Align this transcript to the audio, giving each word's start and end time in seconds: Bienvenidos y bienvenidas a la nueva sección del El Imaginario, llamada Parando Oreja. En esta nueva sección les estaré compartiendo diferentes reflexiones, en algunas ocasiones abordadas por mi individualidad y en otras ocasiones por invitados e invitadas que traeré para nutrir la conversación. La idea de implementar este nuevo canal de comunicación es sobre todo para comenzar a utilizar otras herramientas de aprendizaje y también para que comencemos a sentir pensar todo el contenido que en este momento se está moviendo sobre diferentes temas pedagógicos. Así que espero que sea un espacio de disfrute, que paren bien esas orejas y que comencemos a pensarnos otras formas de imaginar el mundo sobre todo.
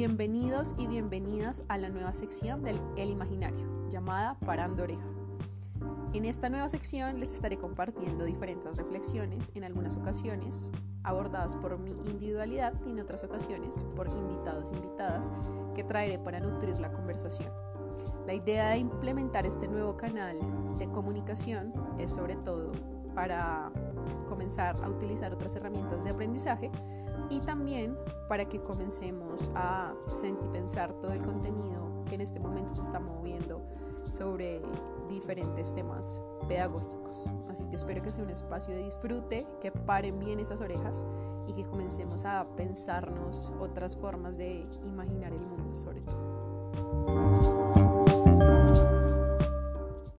Bienvenidos 0.00 0.74
y 0.78 0.86
bienvenidas 0.86 1.66
a 1.68 1.76
la 1.76 1.90
nueva 1.90 2.14
sección 2.14 2.62
del 2.62 2.80
El 2.96 3.10
Imaginario, 3.10 3.86
llamada 3.90 4.34
Parando 4.46 4.84
Oreja. 4.84 5.04
En 6.14 6.24
esta 6.24 6.48
nueva 6.48 6.70
sección 6.70 7.20
les 7.20 7.34
estaré 7.34 7.58
compartiendo 7.58 8.24
diferentes 8.24 8.78
reflexiones, 8.78 9.52
en 9.54 9.62
algunas 9.62 9.96
ocasiones 9.96 10.72
abordadas 11.02 11.54
por 11.54 11.78
mi 11.78 11.90
individualidad 11.90 12.72
y 12.86 12.92
en 12.92 13.00
otras 13.00 13.24
ocasiones 13.24 13.84
por 13.94 14.08
invitados 14.08 14.72
e 14.72 14.76
invitadas 14.76 15.30
que 15.74 15.84
traeré 15.84 16.18
para 16.18 16.40
nutrir 16.40 16.80
la 16.80 16.92
conversación. 16.92 17.52
La 18.26 18.32
idea 18.32 18.70
de 18.70 18.78
implementar 18.78 19.44
este 19.44 19.68
nuevo 19.68 19.98
canal 19.98 20.40
de 20.78 20.90
comunicación 20.90 21.74
es 21.98 22.10
sobre 22.10 22.36
todo 22.36 22.72
para 23.14 23.70
comenzar 24.28 24.76
a 24.82 24.88
utilizar 24.88 25.32
otras 25.32 25.54
herramientas 25.56 26.04
de 26.04 26.10
aprendizaje 26.10 26.70
y 27.28 27.40
también 27.40 27.96
para 28.28 28.44
que 28.44 28.60
comencemos 28.60 29.50
a 29.54 29.94
sentir 30.08 30.50
pensar 30.50 30.92
todo 30.94 31.12
el 31.12 31.22
contenido 31.22 32.04
que 32.08 32.16
en 32.16 32.20
este 32.20 32.40
momento 32.40 32.74
se 32.74 32.82
está 32.82 32.98
moviendo 32.98 33.62
sobre 34.10 34.60
diferentes 35.08 35.74
temas 35.74 36.20
pedagógicos. 36.48 37.24
Así 37.48 37.64
que 37.68 37.76
espero 37.76 38.02
que 38.02 38.12
sea 38.12 38.24
un 38.24 38.30
espacio 38.30 38.74
de 38.74 38.82
disfrute, 38.84 39.46
que 39.60 39.70
paren 39.70 40.18
bien 40.18 40.40
esas 40.40 40.60
orejas 40.60 41.06
y 41.46 41.52
que 41.52 41.64
comencemos 41.64 42.24
a 42.24 42.46
pensarnos 42.56 43.54
otras 43.58 43.96
formas 43.96 44.36
de 44.36 44.62
imaginar 44.84 45.32
el 45.32 45.44
mundo 45.46 45.74
sobre 45.74 46.00
todo. 46.00 46.29